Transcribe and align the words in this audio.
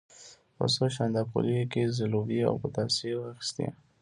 په 0.55 0.65
څو 0.73 0.83
شانداپولیو 0.95 1.61
یې 1.77 1.93
زلوبۍ 1.97 2.39
او 2.49 2.55
پتاسې 2.63 3.07
واخیستې. 3.15 3.67